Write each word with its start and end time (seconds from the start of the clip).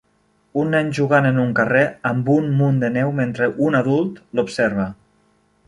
Un 0.61 0.71
nen 0.75 0.87
jugant 0.99 1.27
en 1.31 1.37
un 1.43 1.51
carrer 1.59 1.83
amb 2.11 2.33
un 2.37 2.49
munt 2.63 2.79
de 2.85 2.91
neu 2.97 3.13
mentre 3.21 3.51
un 3.67 3.81
adult 3.83 4.19
l'observa. 4.41 4.91